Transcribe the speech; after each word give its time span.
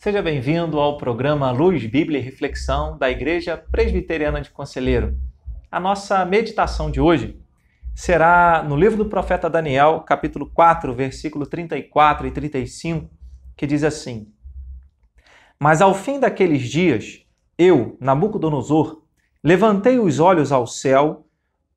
Seja 0.00 0.22
bem-vindo 0.22 0.78
ao 0.78 0.96
programa 0.96 1.50
Luz, 1.50 1.84
Bíblia 1.84 2.20
e 2.20 2.22
Reflexão 2.22 2.96
da 2.96 3.10
Igreja 3.10 3.56
Presbiteriana 3.56 4.40
de 4.40 4.48
Conselheiro. 4.48 5.18
A 5.68 5.80
nossa 5.80 6.24
meditação 6.24 6.88
de 6.88 7.00
hoje 7.00 7.36
será 7.96 8.62
no 8.62 8.76
livro 8.76 8.98
do 8.98 9.10
profeta 9.10 9.50
Daniel, 9.50 10.04
capítulo 10.06 10.48
4, 10.54 10.94
versículo 10.94 11.44
34 11.46 12.28
e 12.28 12.30
35, 12.30 13.10
que 13.56 13.66
diz 13.66 13.82
assim: 13.82 14.32
Mas 15.58 15.82
ao 15.82 15.92
fim 15.92 16.20
daqueles 16.20 16.68
dias, 16.68 17.26
eu, 17.58 17.96
Nabucodonosor, 18.00 19.02
levantei 19.42 19.98
os 19.98 20.20
olhos 20.20 20.52
ao 20.52 20.64
céu, 20.64 21.26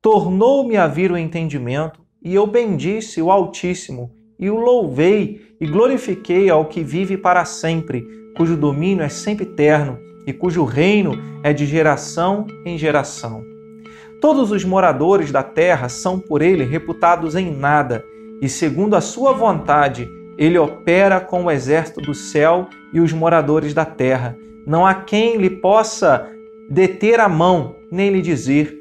tornou-me 0.00 0.76
a 0.76 0.86
vir 0.86 1.10
o 1.10 1.18
entendimento, 1.18 2.00
e 2.22 2.32
eu 2.32 2.46
bendisse 2.46 3.20
o 3.20 3.32
Altíssimo 3.32 4.14
e 4.42 4.50
o 4.50 4.56
louvei 4.56 5.40
e 5.60 5.66
glorifiquei 5.68 6.50
ao 6.50 6.64
que 6.64 6.82
vive 6.82 7.16
para 7.16 7.44
sempre, 7.44 8.04
cujo 8.36 8.56
domínio 8.56 9.04
é 9.04 9.08
sempre 9.08 9.44
eterno 9.44 10.00
e 10.26 10.32
cujo 10.32 10.64
reino 10.64 11.12
é 11.44 11.52
de 11.52 11.64
geração 11.64 12.44
em 12.66 12.76
geração. 12.76 13.44
Todos 14.20 14.50
os 14.50 14.64
moradores 14.64 15.30
da 15.30 15.44
terra 15.44 15.88
são 15.88 16.18
por 16.18 16.42
ele 16.42 16.64
reputados 16.64 17.36
em 17.36 17.52
nada, 17.56 18.04
e 18.40 18.48
segundo 18.48 18.96
a 18.96 19.00
sua 19.00 19.32
vontade, 19.32 20.08
ele 20.36 20.58
opera 20.58 21.20
com 21.20 21.44
o 21.44 21.50
exército 21.50 22.00
do 22.00 22.12
céu 22.12 22.66
e 22.92 23.00
os 23.00 23.12
moradores 23.12 23.72
da 23.72 23.84
terra. 23.84 24.36
Não 24.66 24.84
há 24.84 24.92
quem 24.92 25.36
lhe 25.36 25.50
possa 25.50 26.28
deter 26.68 27.20
a 27.20 27.28
mão, 27.28 27.76
nem 27.92 28.10
lhe 28.10 28.20
dizer: 28.20 28.76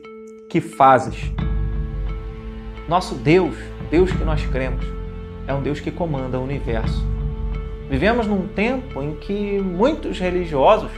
Que 0.49 0.59
fazes? 0.59 1.31
Nosso 2.89 3.13
Deus, 3.13 3.55
Deus 3.91 4.11
que 4.11 4.23
nós 4.23 4.43
cremos, 4.47 5.00
é 5.51 5.53
um 5.53 5.61
Deus 5.61 5.79
que 5.79 5.91
comanda 5.91 6.39
o 6.39 6.43
universo. 6.43 7.05
Vivemos 7.89 8.25
num 8.25 8.47
tempo 8.47 9.03
em 9.03 9.15
que 9.15 9.59
muitos 9.59 10.17
religiosos 10.17 10.89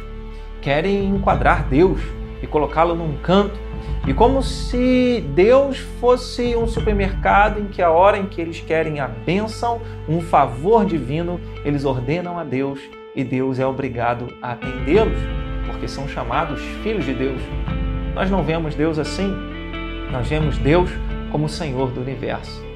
querem 0.62 1.06
enquadrar 1.06 1.68
Deus 1.68 2.00
e 2.42 2.48
colocá-lo 2.48 2.96
num 2.96 3.18
canto, 3.18 3.60
e 4.08 4.14
como 4.14 4.42
se 4.42 5.24
Deus 5.34 5.78
fosse 6.00 6.56
um 6.56 6.68
supermercado 6.68 7.60
em 7.60 7.66
que 7.66 7.82
a 7.82 7.90
hora 7.90 8.18
em 8.18 8.26
que 8.26 8.40
eles 8.40 8.60
querem 8.60 9.00
a 9.00 9.08
bênção, 9.08 9.82
um 10.08 10.22
favor 10.22 10.86
divino, 10.86 11.40
eles 11.66 11.84
ordenam 11.84 12.38
a 12.38 12.44
Deus 12.44 12.80
e 13.16 13.24
Deus 13.24 13.60
é 13.60 13.66
obrigado 13.66 14.28
a 14.42 14.52
atendê-los, 14.52 15.18
porque 15.66 15.88
são 15.88 16.08
chamados 16.08 16.62
filhos 16.84 17.06
de 17.06 17.14
Deus. 17.14 17.42
Nós 18.14 18.30
não 18.30 18.44
vemos 18.44 18.76
Deus 18.76 19.00
assim. 19.00 19.34
Nós 20.12 20.28
vemos 20.28 20.58
Deus 20.58 20.90
como 21.32 21.46
o 21.46 21.50
Senhor 21.50 21.90
do 21.92 22.02
universo. 22.02 22.73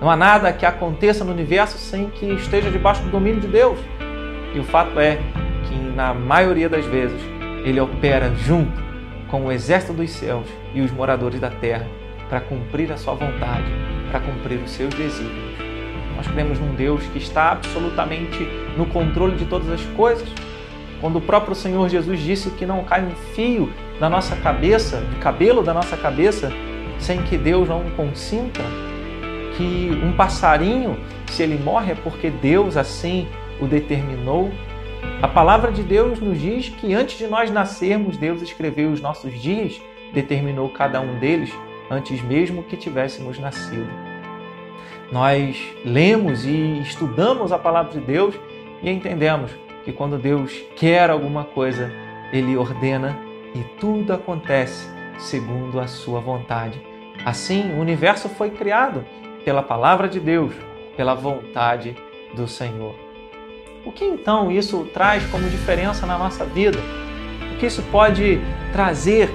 Não 0.00 0.08
há 0.08 0.16
nada 0.16 0.50
que 0.50 0.64
aconteça 0.64 1.24
no 1.24 1.32
universo 1.32 1.76
sem 1.76 2.08
que 2.08 2.24
esteja 2.32 2.70
debaixo 2.70 3.02
do 3.02 3.10
domínio 3.10 3.40
de 3.40 3.48
Deus. 3.48 3.78
E 4.54 4.58
o 4.58 4.64
fato 4.64 4.98
é 4.98 5.18
que, 5.68 5.74
na 5.94 6.14
maioria 6.14 6.70
das 6.70 6.86
vezes, 6.86 7.20
ele 7.64 7.78
opera 7.78 8.34
junto 8.34 8.82
com 9.28 9.44
o 9.44 9.52
exército 9.52 9.92
dos 9.92 10.10
céus 10.10 10.46
e 10.74 10.80
os 10.80 10.90
moradores 10.90 11.38
da 11.38 11.50
terra 11.50 11.86
para 12.30 12.40
cumprir 12.40 12.90
a 12.90 12.96
sua 12.96 13.12
vontade, 13.12 13.70
para 14.10 14.20
cumprir 14.20 14.60
os 14.64 14.70
seus 14.70 14.94
desígnios. 14.94 15.58
Nós 16.16 16.26
cremos 16.28 16.58
num 16.58 16.74
Deus 16.74 17.02
que 17.12 17.18
está 17.18 17.52
absolutamente 17.52 18.48
no 18.78 18.86
controle 18.86 19.36
de 19.36 19.44
todas 19.44 19.68
as 19.68 19.84
coisas. 19.96 20.28
Quando 21.00 21.16
o 21.16 21.20
próprio 21.20 21.54
Senhor 21.54 21.88
Jesus 21.90 22.20
disse 22.20 22.50
que 22.50 22.64
não 22.64 22.84
cai 22.84 23.04
um 23.04 23.14
fio 23.34 23.70
da 23.98 24.08
nossa 24.08 24.34
cabeça, 24.36 25.02
de 25.12 25.16
cabelo 25.16 25.62
da 25.62 25.74
nossa 25.74 25.96
cabeça, 25.96 26.50
sem 26.98 27.22
que 27.22 27.36
Deus 27.36 27.68
não 27.68 27.84
consinta, 27.90 28.60
que 29.60 29.90
um 30.02 30.12
passarinho, 30.12 30.98
se 31.30 31.42
ele 31.42 31.58
morre, 31.62 31.92
é 31.92 31.94
porque 31.94 32.30
Deus 32.30 32.78
assim 32.78 33.28
o 33.60 33.66
determinou. 33.66 34.50
A 35.20 35.28
palavra 35.28 35.70
de 35.70 35.82
Deus 35.82 36.18
nos 36.18 36.40
diz 36.40 36.70
que 36.70 36.94
antes 36.94 37.18
de 37.18 37.26
nós 37.26 37.50
nascermos, 37.50 38.16
Deus 38.16 38.40
escreveu 38.40 38.90
os 38.90 39.02
nossos 39.02 39.38
dias, 39.38 39.78
determinou 40.14 40.70
cada 40.70 40.98
um 41.02 41.18
deles 41.18 41.52
antes 41.90 42.22
mesmo 42.22 42.62
que 42.62 42.76
tivéssemos 42.76 43.38
nascido. 43.38 43.88
Nós 45.12 45.60
lemos 45.84 46.46
e 46.46 46.80
estudamos 46.80 47.52
a 47.52 47.58
palavra 47.58 47.92
de 47.92 48.00
Deus 48.00 48.34
e 48.82 48.88
entendemos 48.88 49.50
que 49.84 49.92
quando 49.92 50.16
Deus 50.16 50.54
quer 50.74 51.10
alguma 51.10 51.44
coisa, 51.44 51.92
ele 52.32 52.56
ordena 52.56 53.18
e 53.54 53.62
tudo 53.78 54.14
acontece 54.14 54.88
segundo 55.18 55.78
a 55.78 55.86
sua 55.86 56.20
vontade. 56.20 56.80
Assim, 57.26 57.74
o 57.74 57.80
universo 57.80 58.28
foi 58.30 58.50
criado 58.50 59.04
pela 59.44 59.62
palavra 59.62 60.08
de 60.08 60.20
Deus, 60.20 60.52
pela 60.96 61.14
vontade 61.14 61.96
do 62.34 62.46
Senhor. 62.46 62.94
O 63.84 63.90
que 63.90 64.04
então 64.04 64.50
isso 64.50 64.86
traz 64.92 65.24
como 65.30 65.48
diferença 65.48 66.06
na 66.06 66.18
nossa 66.18 66.44
vida? 66.44 66.78
O 67.54 67.58
que 67.58 67.66
isso 67.66 67.82
pode 67.90 68.40
trazer 68.72 69.30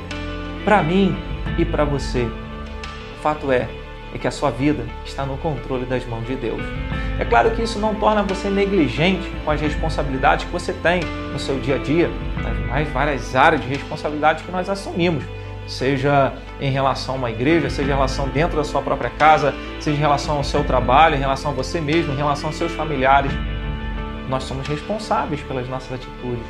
para 0.64 0.84
mim 0.84 1.16
e 1.58 1.66
para 1.66 1.84
você? 1.84 2.24
O 2.24 3.22
fato 3.22 3.52
é, 3.52 3.68
é 4.14 4.18
que 4.18 4.28
a 4.28 4.32
sua 4.32 4.52
vida 4.52 4.86
está 5.04 5.26
no 5.26 5.38
controle 5.38 5.86
das 5.86 6.06
mãos 6.06 6.26
de 6.28 6.36
Deus. 6.36 6.62
É 7.20 7.26
claro 7.26 7.52
que 7.52 7.64
isso 7.64 7.80
não 7.80 7.96
torna 7.96 8.22
você 8.22 8.50
negligente 8.50 9.32
com 9.44 9.50
as 9.50 9.60
responsabilidades 9.60 10.46
que 10.46 10.52
você 10.52 10.74
tem 10.74 11.02
no 11.32 11.40
seu 11.40 11.60
dia 11.60 11.76
a 11.76 11.80
dia, 11.80 12.10
nas 12.44 12.58
mais 12.68 12.90
várias 12.90 13.36
áreas 13.36 13.62
de 13.62 13.68
responsabilidade 13.68 14.44
que 14.44 14.52
nós 14.52 14.70
assumimos 14.70 15.24
seja 15.68 16.34
em 16.60 16.70
relação 16.70 17.16
a 17.16 17.18
uma 17.18 17.32
igreja, 17.32 17.70
seja 17.70 17.90
em 17.90 17.94
relação 17.94 18.28
dentro 18.30 18.58
da 18.58 18.64
sua 18.64 18.82
própria 18.82 19.10
casa, 19.10 19.54
seja 19.80 19.98
em 19.98 20.00
relação 20.00 20.38
ao 20.38 20.44
seu 20.44 20.64
trabalho, 20.64 21.16
em 21.16 21.20
relação 21.20 21.52
a 21.52 21.54
você 21.54 21.82
mesmo, 21.82 22.14
em 22.14 22.18
relação 22.18 22.50
aos 22.50 22.56
seus 22.56 22.72
familiares. 22.74 23.32
Nós 24.30 24.44
somos 24.44 24.68
responsáveis 24.68 25.42
pelas 25.42 25.68
nossas 25.68 25.94
atitudes. 25.94 26.46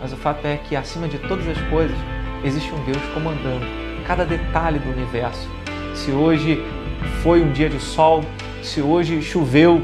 Mas 0.00 0.12
o 0.12 0.16
fato 0.16 0.46
é 0.46 0.56
que, 0.56 0.76
acima 0.76 1.08
de 1.08 1.18
todas 1.18 1.46
as 1.48 1.60
coisas, 1.68 1.96
existe 2.44 2.72
um 2.72 2.84
Deus 2.84 3.02
comandando 3.14 3.66
cada 4.06 4.24
detalhe 4.24 4.78
do 4.78 4.90
universo. 4.90 5.48
Se 5.94 6.10
hoje 6.10 6.62
foi 7.22 7.42
um 7.42 7.52
dia 7.52 7.68
de 7.68 7.80
sol, 7.80 8.24
se 8.62 8.80
hoje 8.80 9.20
choveu, 9.22 9.82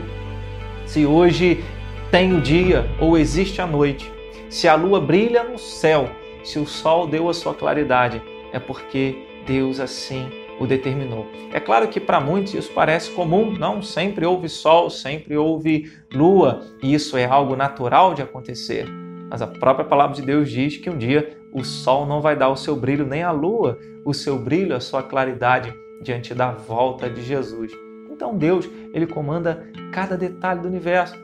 se 0.87 1.05
hoje 1.05 1.65
tem 2.11 2.33
o 2.35 2.41
dia 2.41 2.89
ou 2.99 3.19
existe 3.19 3.61
a 3.61 3.67
noite, 3.67 4.11
se 4.49 4.69
a 4.69 4.75
lua 4.75 5.01
brilha 5.01 5.43
no 5.43 5.59
céu, 5.59 6.09
se 6.45 6.59
o 6.59 6.67
sol 6.67 7.07
deu 7.07 7.29
a 7.29 7.35
sua 7.35 7.55
claridade, 7.55 8.23
é 8.55 8.61
porque 8.61 9.43
Deus 9.47 9.81
assim 9.81 10.31
o 10.61 10.67
determinou. 10.67 11.27
É 11.53 11.59
claro 11.59 11.89
que 11.89 11.99
para 11.99 12.21
muitos 12.21 12.55
isso 12.55 12.73
parece 12.73 13.11
comum, 13.11 13.51
não 13.51 13.83
sempre 13.83 14.25
houve 14.25 14.49
sol, 14.49 14.89
sempre 14.89 15.37
houve 15.37 15.93
lua, 16.13 16.63
e 16.81 16.95
isso 16.95 17.17
é 17.17 17.25
algo 17.25 17.57
natural 17.57 18.15
de 18.15 18.23
acontecer. 18.23 18.87
Mas 19.29 19.43
a 19.43 19.47
própria 19.49 19.85
palavra 19.85 20.15
de 20.15 20.23
Deus 20.23 20.49
diz 20.49 20.77
que 20.77 20.89
um 20.89 20.97
dia 20.97 21.37
o 21.53 21.65
sol 21.65 22.07
não 22.07 22.21
vai 22.21 22.37
dar 22.37 22.49
o 22.49 22.57
seu 22.57 22.77
brilho, 22.77 23.05
nem 23.05 23.23
a 23.23 23.33
lua 23.33 23.79
o 24.05 24.13
seu 24.13 24.39
brilho, 24.39 24.77
a 24.77 24.81
sua 24.81 25.03
claridade 25.03 25.75
diante 26.03 26.35
da 26.35 26.53
volta 26.53 27.09
de 27.09 27.23
Jesus. 27.23 27.73
Então 28.11 28.37
Deus, 28.37 28.69
ele 28.93 29.07
comanda 29.07 29.67
cada 29.93 30.17
detalhe 30.17 30.61
do 30.61 30.69
universo. 30.69 31.17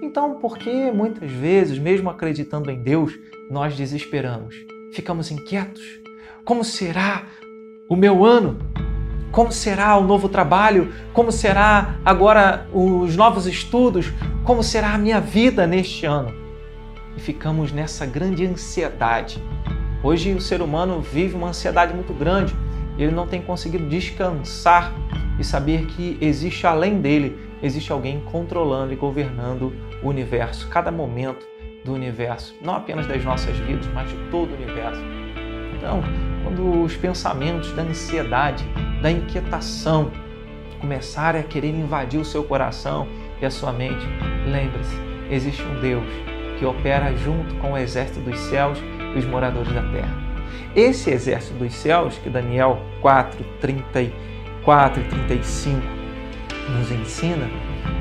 Então, 0.00 0.38
por 0.38 0.56
que 0.56 0.90
muitas 0.92 1.30
vezes, 1.30 1.78
mesmo 1.78 2.08
acreditando 2.08 2.70
em 2.70 2.80
Deus, 2.80 3.12
nós 3.50 3.76
desesperamos? 3.76 4.54
Ficamos 4.92 5.30
inquietos? 5.30 5.82
Como 6.44 6.62
será 6.62 7.22
o 7.88 7.96
meu 7.96 8.22
ano? 8.22 8.58
Como 9.32 9.50
será 9.50 9.96
o 9.96 10.04
novo 10.04 10.28
trabalho? 10.28 10.92
Como 11.14 11.32
será 11.32 11.96
agora 12.04 12.68
os 12.70 13.16
novos 13.16 13.46
estudos? 13.46 14.12
Como 14.44 14.62
será 14.62 14.92
a 14.92 14.98
minha 14.98 15.22
vida 15.22 15.66
neste 15.66 16.04
ano? 16.04 16.34
E 17.16 17.20
ficamos 17.20 17.72
nessa 17.72 18.04
grande 18.04 18.44
ansiedade. 18.44 19.42
Hoje 20.02 20.34
o 20.34 20.40
ser 20.40 20.60
humano 20.60 21.00
vive 21.00 21.34
uma 21.34 21.48
ansiedade 21.48 21.94
muito 21.94 22.12
grande. 22.12 22.54
Ele 22.98 23.10
não 23.10 23.26
tem 23.26 23.40
conseguido 23.40 23.88
descansar 23.88 24.92
e 25.38 25.44
saber 25.44 25.86
que 25.86 26.18
existe 26.20 26.66
além 26.66 27.00
dele, 27.00 27.38
existe 27.62 27.90
alguém 27.90 28.20
controlando 28.20 28.92
e 28.92 28.96
governando 28.96 29.72
o 30.02 30.08
universo, 30.08 30.68
cada 30.68 30.92
momento 30.92 31.46
do 31.86 31.94
universo, 31.94 32.54
não 32.62 32.74
apenas 32.74 33.06
das 33.06 33.24
nossas 33.24 33.56
vidas, 33.56 33.86
mas 33.94 34.10
de 34.10 34.16
todo 34.30 34.50
o 34.50 34.54
universo. 34.54 35.00
Então, 35.76 36.02
quando 36.44 36.82
os 36.82 36.94
pensamentos 36.94 37.72
da 37.72 37.82
ansiedade, 37.82 38.64
da 39.02 39.10
inquietação 39.10 40.12
começarem 40.80 41.40
a 41.40 41.44
querer 41.44 41.70
invadir 41.70 42.20
o 42.20 42.24
seu 42.24 42.44
coração 42.44 43.08
e 43.40 43.46
a 43.46 43.50
sua 43.50 43.72
mente, 43.72 44.06
lembre-se, 44.46 44.94
existe 45.30 45.62
um 45.62 45.80
Deus 45.80 46.06
que 46.58 46.64
opera 46.64 47.16
junto 47.16 47.54
com 47.56 47.72
o 47.72 47.78
exército 47.78 48.20
dos 48.20 48.38
céus 48.38 48.78
e 49.14 49.18
os 49.18 49.24
moradores 49.24 49.72
da 49.72 49.82
terra. 49.82 50.14
Esse 50.76 51.10
exército 51.10 51.54
dos 51.54 51.72
céus, 51.72 52.18
que 52.18 52.28
Daniel 52.28 52.80
4, 53.00 53.44
34 53.60 55.02
e 55.02 55.08
35 55.08 55.80
nos 56.78 56.90
ensina, 56.90 57.48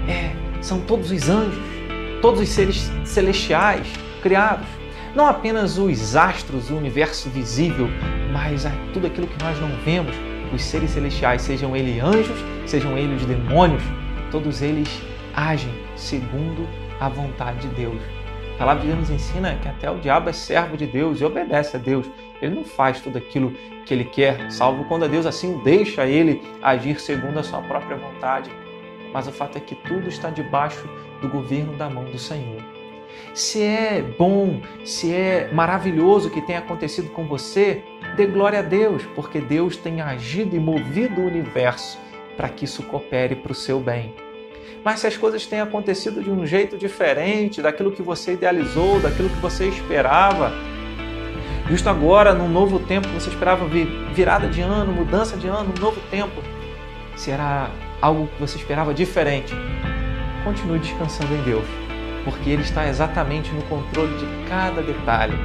é, 0.07 0.35
são 0.61 0.81
todos 0.81 1.11
os 1.11 1.29
anjos, 1.29 1.63
todos 2.21 2.41
os 2.41 2.49
seres 2.49 2.91
celestiais 3.05 3.87
criados 4.21 4.67
não 5.15 5.27
apenas 5.27 5.77
os 5.77 6.15
astros, 6.15 6.69
o 6.69 6.75
universo 6.75 7.29
visível, 7.29 7.87
mas 8.31 8.65
tudo 8.93 9.07
aquilo 9.07 9.27
que 9.27 9.43
nós 9.43 9.59
não 9.59 9.69
vemos, 9.85 10.15
os 10.53 10.63
seres 10.63 10.91
celestiais, 10.91 11.41
sejam 11.41 11.75
eles 11.75 12.01
anjos, 12.01 12.37
sejam 12.65 12.97
eles 12.97 13.25
demônios, 13.25 13.83
todos 14.31 14.61
eles 14.61 14.89
agem 15.35 15.71
segundo 15.95 16.67
a 16.99 17.09
vontade 17.09 17.67
de 17.67 17.75
Deus. 17.75 18.01
A 18.55 18.57
palavra 18.57 18.81
de 18.81 18.87
Deus 18.87 18.99
nos 18.99 19.09
ensina 19.09 19.55
que 19.55 19.67
até 19.67 19.89
o 19.89 19.99
diabo 19.99 20.29
é 20.29 20.33
servo 20.33 20.77
de 20.77 20.85
Deus 20.85 21.19
e 21.19 21.25
obedece 21.25 21.75
a 21.75 21.79
Deus. 21.79 22.09
Ele 22.41 22.55
não 22.55 22.63
faz 22.63 23.01
tudo 23.01 23.17
aquilo 23.17 23.51
que 23.85 23.93
ele 23.93 24.05
quer, 24.05 24.51
salvo 24.51 24.85
quando 24.85 25.05
a 25.05 25.07
Deus 25.07 25.25
assim 25.25 25.59
deixa 25.63 26.05
ele 26.05 26.41
agir 26.61 26.99
segundo 26.99 27.39
a 27.39 27.43
sua 27.43 27.61
própria 27.61 27.97
vontade. 27.97 28.51
Mas 29.11 29.27
o 29.27 29.31
fato 29.31 29.57
é 29.57 29.61
que 29.61 29.75
tudo 29.75 30.07
está 30.07 30.29
debaixo 30.29 30.87
do 31.21 31.27
governo 31.27 31.75
da 31.75 31.89
mão 31.89 32.05
do 32.05 32.17
Senhor. 32.17 32.82
Se 33.33 33.61
é 33.61 34.03
bom, 34.17 34.61
se 34.85 35.13
é 35.13 35.49
maravilhoso 35.51 36.27
o 36.27 36.31
que 36.31 36.41
tem 36.41 36.55
acontecido 36.55 37.09
com 37.09 37.25
você, 37.25 37.83
dê 38.15 38.25
glória 38.25 38.59
a 38.59 38.61
Deus, 38.61 39.03
porque 39.15 39.39
Deus 39.39 39.75
tem 39.75 40.01
agido 40.01 40.55
e 40.55 40.59
movido 40.59 41.21
o 41.21 41.25
universo 41.25 41.97
para 42.37 42.49
que 42.49 42.65
isso 42.65 42.83
coopere 42.83 43.35
para 43.35 43.51
o 43.51 43.55
seu 43.55 43.79
bem. 43.79 44.13
Mas 44.83 44.99
se 44.99 45.07
as 45.07 45.15
coisas 45.15 45.45
têm 45.45 45.61
acontecido 45.61 46.21
de 46.21 46.29
um 46.29 46.45
jeito 46.45 46.77
diferente 46.77 47.61
daquilo 47.61 47.91
que 47.91 48.01
você 48.01 48.33
idealizou, 48.33 48.99
daquilo 48.99 49.29
que 49.29 49.39
você 49.39 49.67
esperava, 49.67 50.51
justo 51.69 51.89
agora, 51.89 52.33
num 52.33 52.49
novo 52.49 52.79
tempo, 52.79 53.07
você 53.09 53.29
esperava 53.29 53.65
virada 54.13 54.47
de 54.47 54.61
ano, 54.61 54.91
mudança 54.91 55.37
de 55.37 55.47
ano, 55.47 55.73
um 55.75 55.81
novo 55.81 56.01
tempo, 56.11 56.41
se 57.15 57.31
era 57.31 57.71
algo 58.01 58.27
que 58.27 58.39
você 58.39 58.57
esperava 58.57 58.93
diferente, 58.93 59.53
continue 60.43 60.79
descansando 60.79 61.33
em 61.33 61.41
Deus, 61.43 61.65
porque 62.23 62.49
Ele 62.49 62.61
está 62.61 62.87
exatamente 62.87 63.51
no 63.51 63.61
controle 63.63 64.15
de 64.17 64.25
cada 64.49 64.81
detalhe. 64.81 65.35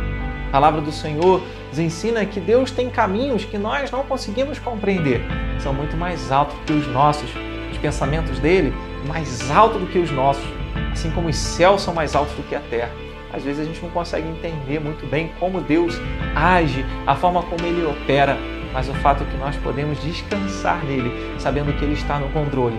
A 0.48 0.50
palavra 0.50 0.80
do 0.80 0.92
Senhor 0.92 1.42
nos 1.68 1.78
ensina 1.78 2.24
que 2.24 2.40
Deus 2.40 2.70
tem 2.70 2.88
caminhos 2.88 3.44
que 3.44 3.58
nós 3.58 3.90
não 3.90 4.02
conseguimos 4.02 4.58
compreender, 4.58 5.20
são 5.60 5.74
muito 5.74 5.96
mais 5.96 6.32
altos 6.32 6.56
que 6.66 6.72
os 6.72 6.86
nossos. 6.88 7.30
Os 7.70 7.76
pensamentos 7.76 8.38
dele 8.38 8.72
mais 9.06 9.50
altos 9.50 9.80
do 9.80 9.86
que 9.86 9.98
os 9.98 10.10
nossos, 10.10 10.44
assim 10.92 11.10
como 11.10 11.28
os 11.28 11.36
céus 11.36 11.82
são 11.82 11.94
mais 11.94 12.14
altos 12.14 12.34
do 12.34 12.42
que 12.42 12.54
a 12.54 12.60
terra. 12.60 12.90
Às 13.32 13.44
vezes 13.44 13.60
a 13.60 13.64
gente 13.64 13.80
não 13.82 13.90
consegue 13.90 14.26
entender 14.26 14.80
muito 14.80 15.06
bem 15.06 15.30
como 15.38 15.60
Deus 15.60 15.94
age, 16.34 16.84
a 17.06 17.14
forma 17.14 17.42
como 17.42 17.64
ele 17.66 17.84
opera, 17.84 18.38
mas 18.72 18.88
o 18.88 18.94
fato 18.94 19.22
é 19.22 19.26
que 19.26 19.36
nós 19.36 19.56
podemos 19.56 20.02
descansar 20.02 20.82
nele, 20.84 21.12
sabendo 21.38 21.72
que 21.72 21.84
ele 21.84 21.94
está 21.94 22.18
no 22.18 22.28
controle. 22.30 22.78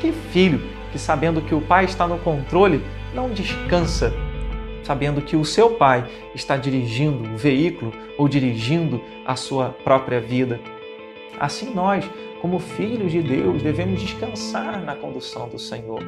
Que 0.00 0.12
filho 0.12 0.60
que, 0.92 0.98
sabendo 0.98 1.40
que 1.40 1.54
o 1.54 1.60
pai 1.60 1.84
está 1.84 2.06
no 2.06 2.18
controle, 2.18 2.82
não 3.14 3.30
descansa, 3.30 4.12
sabendo 4.82 5.22
que 5.22 5.36
o 5.36 5.44
seu 5.44 5.70
pai 5.70 6.08
está 6.34 6.56
dirigindo 6.56 7.32
o 7.32 7.36
veículo 7.36 7.92
ou 8.16 8.28
dirigindo 8.28 9.00
a 9.26 9.36
sua 9.36 9.70
própria 9.70 10.20
vida. 10.20 10.60
Assim 11.38 11.72
nós, 11.74 12.04
como 12.40 12.58
filhos 12.58 13.12
de 13.12 13.22
Deus, 13.22 13.62
devemos 13.62 14.00
descansar 14.00 14.82
na 14.82 14.94
condução 14.96 15.48
do 15.48 15.58
Senhor 15.58 16.02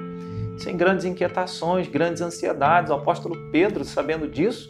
sem 0.60 0.76
grandes 0.76 1.04
inquietações, 1.04 1.88
grandes 1.88 2.20
ansiedades. 2.20 2.90
O 2.90 2.94
apóstolo 2.94 3.36
Pedro, 3.50 3.84
sabendo 3.84 4.28
disso, 4.28 4.68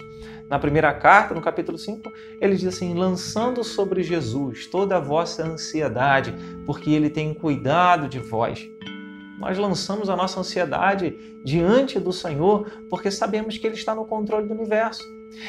na 0.48 0.58
primeira 0.58 0.92
carta, 0.92 1.34
no 1.34 1.40
capítulo 1.40 1.76
5, 1.76 2.10
ele 2.40 2.56
diz 2.56 2.74
assim: 2.74 2.94
lançando 2.94 3.62
sobre 3.64 4.02
Jesus 4.02 4.66
toda 4.66 4.96
a 4.96 5.00
vossa 5.00 5.44
ansiedade, 5.44 6.34
porque 6.64 6.90
ele 6.90 7.10
tem 7.10 7.34
cuidado 7.34 8.08
de 8.08 8.18
vós. 8.18 8.68
Nós 9.40 9.56
lançamos 9.56 10.10
a 10.10 10.14
nossa 10.14 10.38
ansiedade 10.38 11.16
diante 11.42 11.98
do 11.98 12.12
Senhor 12.12 12.70
porque 12.90 13.10
sabemos 13.10 13.56
que 13.56 13.66
Ele 13.66 13.74
está 13.74 13.94
no 13.94 14.04
controle 14.04 14.46
do 14.46 14.54
universo. 14.54 15.02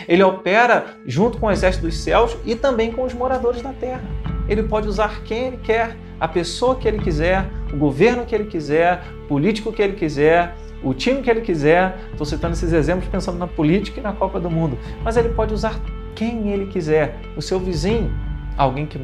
Ele 0.07 0.23
opera 0.23 0.97
junto 1.05 1.37
com 1.37 1.47
o 1.47 1.51
exército 1.51 1.85
dos 1.85 1.97
céus 1.97 2.37
e 2.45 2.55
também 2.55 2.91
com 2.91 3.03
os 3.03 3.13
moradores 3.13 3.61
da 3.61 3.73
terra. 3.73 4.03
Ele 4.47 4.63
pode 4.63 4.87
usar 4.87 5.23
quem 5.23 5.47
Ele 5.47 5.57
quer 5.57 5.97
a 6.21 6.27
pessoa 6.27 6.75
que 6.75 6.87
ele 6.87 6.99
quiser, 6.99 7.49
o 7.73 7.77
governo 7.77 8.27
que 8.27 8.35
ele 8.35 8.45
quiser, 8.45 9.01
o 9.23 9.27
político 9.27 9.73
que 9.73 9.81
ele 9.81 9.93
quiser, 9.93 10.55
o 10.83 10.93
time 10.93 11.19
que 11.23 11.29
ele 11.31 11.41
quiser. 11.41 11.97
Estou 12.11 12.27
citando 12.27 12.53
esses 12.53 12.71
exemplos 12.71 13.07
pensando 13.07 13.39
na 13.39 13.47
política 13.47 13.99
e 13.99 14.03
na 14.03 14.13
Copa 14.13 14.39
do 14.39 14.47
Mundo. 14.47 14.77
Mas 15.03 15.17
ele 15.17 15.29
pode 15.29 15.51
usar 15.51 15.81
quem 16.13 16.49
ele 16.49 16.67
quiser, 16.67 17.19
o 17.35 17.41
seu 17.41 17.59
vizinho, 17.59 18.13
alguém 18.55 18.85
que 18.85 19.01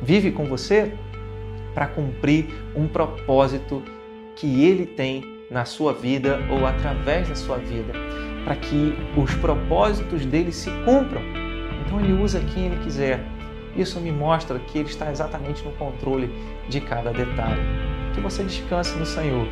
vive 0.00 0.30
com 0.30 0.44
você, 0.44 0.92
para 1.74 1.88
cumprir 1.88 2.46
um 2.76 2.86
propósito 2.86 3.82
que 4.36 4.64
ele 4.64 4.86
tem 4.86 5.24
na 5.50 5.64
sua 5.64 5.92
vida 5.92 6.38
ou 6.50 6.66
através 6.66 7.28
da 7.28 7.34
sua 7.34 7.56
vida, 7.58 7.92
para 8.44 8.56
que 8.56 8.94
os 9.16 9.34
propósitos 9.34 10.24
dele 10.24 10.52
se 10.52 10.70
cumpram. 10.84 11.22
Então 11.84 12.00
ele 12.00 12.12
usa 12.12 12.40
quem 12.54 12.66
ele 12.66 12.76
quiser. 12.84 13.20
Isso 13.76 14.00
me 14.00 14.10
mostra 14.10 14.58
que 14.58 14.78
Ele 14.78 14.88
está 14.88 15.10
exatamente 15.10 15.64
no 15.64 15.70
controle 15.72 16.30
de 16.68 16.80
cada 16.80 17.12
detalhe. 17.12 17.60
Que 18.14 18.20
você 18.20 18.42
descanse 18.42 18.98
no 18.98 19.06
Senhor, 19.06 19.46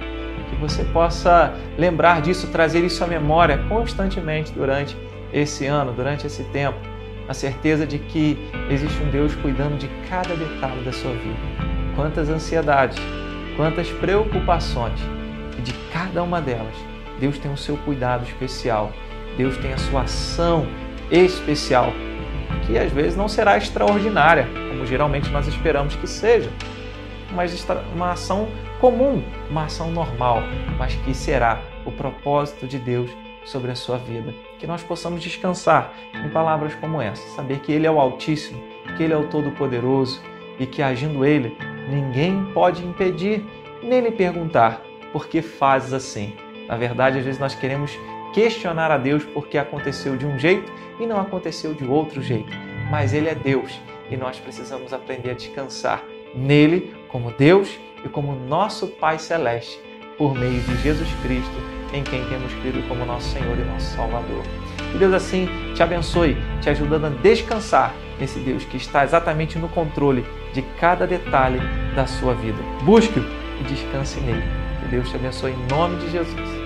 que 0.51 0.57
você 0.57 0.85
possa 0.85 1.55
lembrar 1.77 2.21
disso, 2.21 2.49
trazer 2.49 2.85
isso 2.85 3.03
à 3.05 3.07
memória 3.07 3.59
constantemente 3.69 4.53
durante 4.53 4.97
esse 5.33 5.67
ano, 5.67 5.93
durante 5.93 6.27
esse 6.27 6.43
tempo, 6.45 6.79
a 7.29 7.35
certeza 7.35 7.87
de 7.87 7.99
que 7.99 8.39
existe 8.71 9.01
um 9.03 9.11
Deus 9.11 9.35
cuidando 9.37 9.79
de 9.79 9.89
cada 10.09 10.35
detalhe 10.35 10.83
da 10.85 10.93
sua 10.93 11.13
vida. 11.13 11.39
Quantas 11.95 12.29
ansiedades, 12.29 12.99
quantas 13.59 13.91
preocupações, 13.91 15.01
e 15.59 15.61
de 15.61 15.73
cada 15.93 16.23
uma 16.23 16.41
delas, 16.41 16.77
Deus 17.19 17.39
tem 17.39 17.53
o 17.53 17.57
seu 17.57 17.77
cuidado 17.79 18.23
especial, 18.23 18.93
Deus 19.37 19.57
tem 19.57 19.73
a 19.73 19.79
sua 19.79 20.03
ação 20.03 20.65
especial 21.11 21.93
que 22.65 22.79
às 22.79 22.93
vezes 22.93 23.17
não 23.17 23.27
será 23.27 23.57
extraordinária, 23.57 24.47
como 24.69 24.87
geralmente 24.87 25.29
nós 25.31 25.49
esperamos 25.49 25.97
que 25.97 26.07
seja, 26.07 26.51
mas 27.35 27.67
uma 27.93 28.13
ação 28.13 28.49
comum, 28.81 29.25
uma 29.51 29.65
ação 29.65 29.91
normal, 29.91 30.41
mas 30.79 30.95
que 30.95 31.13
será 31.13 31.61
o 31.85 31.91
propósito 31.91 32.65
de 32.65 32.79
Deus 32.79 33.11
sobre 33.45 33.73
a 33.73 33.75
sua 33.75 33.99
vida. 33.99 34.33
Que 34.61 34.69
nós 34.69 34.85
possamos 34.85 35.21
descansar 35.21 35.93
em 36.15 36.29
palavras 36.29 36.77
como 36.77 37.03
essa, 37.03 37.27
saber 37.35 37.59
que 37.59 37.73
Ele 37.73 37.89
é 37.89 37.91
o 37.91 37.99
Altíssimo, 37.99 38.63
que 38.97 39.03
Ele 39.03 39.15
é 39.15 39.17
o 39.17 39.27
Todo-Poderoso 39.27 40.23
e 40.61 40.67
que 40.67 40.81
agindo 40.81 41.25
Ele, 41.25 41.57
ninguém 41.89 42.45
pode 42.53 42.85
impedir 42.85 43.45
nem 43.83 44.01
lhe 44.01 44.11
perguntar 44.11 44.83
por 45.13 45.27
que 45.27 45.43
fazes 45.43 45.93
assim. 45.93 46.35
Na 46.69 46.77
verdade, 46.77 47.19
às 47.19 47.25
vezes 47.25 47.41
nós 47.41 47.55
queremos 47.55 47.99
questionar 48.33 48.91
a 48.91 48.99
Deus 48.99 49.25
porque 49.25 49.57
aconteceu 49.57 50.17
de 50.17 50.27
um 50.27 50.39
jeito 50.39 50.71
e 51.01 51.07
não 51.07 51.21
aconteceu 51.21 51.75
de 51.75 51.85
outro 51.85 52.23
jeito. 52.23 52.53
Mas 52.91 53.13
Ele 53.13 53.29
é 53.29 53.35
Deus 53.35 53.81
e 54.11 54.17
nós 54.17 54.39
precisamos 54.39 54.93
aprender 54.93 55.31
a 55.31 55.35
descansar 55.35 56.03
nele 56.35 56.95
como 57.09 57.33
Deus 57.33 57.79
e 58.05 58.09
como 58.09 58.35
nosso 58.35 58.87
Pai 58.87 59.19
Celeste, 59.19 59.81
por 60.17 60.35
meio 60.35 60.61
de 60.61 60.77
Jesus 60.83 61.09
Cristo, 61.23 61.57
em 61.93 62.03
quem 62.03 62.25
temos 62.29 62.53
crido 62.55 62.87
como 62.89 63.05
nosso 63.05 63.29
Senhor 63.31 63.57
e 63.57 63.65
nosso 63.65 63.97
Salvador. 63.97 64.43
Que 64.93 64.99
Deus 64.99 65.15
assim 65.15 65.49
te 65.75 65.83
abençoe, 65.83 66.37
te 66.61 66.71
ajudando 66.71 67.07
a 67.07 67.11
descansar 67.11 67.95
nesse 68.19 68.39
Deus 68.41 68.65
que 68.65 68.77
está 68.77 69.05
exatamente 69.05 69.59
no 69.59 69.69
controle 69.69 70.25
de 70.53 70.63
cada 70.81 71.07
detalhe 71.07 71.61
da 71.95 72.07
sua 72.07 72.35
vida. 72.35 72.59
Busque-o 72.83 73.25
e 73.61 73.65
descanse 73.65 74.21
nele. 74.21 74.43
Que 74.81 74.89
Deus 74.89 75.09
te 75.11 75.17
abençoe 75.17 75.53
em 75.53 75.67
nome 75.67 75.97
de 75.97 76.11
Jesus. 76.11 76.58